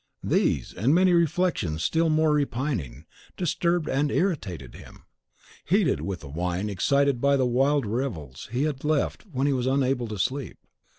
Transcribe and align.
These, 0.23 0.73
and 0.73 0.95
many 0.95 1.13
reflections 1.13 1.83
still 1.83 2.09
more 2.09 2.33
repining, 2.33 3.05
disturbed 3.37 3.87
and 3.87 4.11
irritated 4.11 4.73
him. 4.73 5.03
Heated 5.63 6.01
with 6.01 6.23
wine 6.25 6.71
excited 6.71 7.21
by 7.21 7.37
the 7.37 7.45
wild 7.45 7.85
revels 7.85 8.49
he 8.51 8.63
had 8.63 8.83
left 8.83 9.25
he 9.31 9.53
was 9.53 9.67
unable 9.67 10.07
to 10.07 10.17
sleep. 10.17 10.57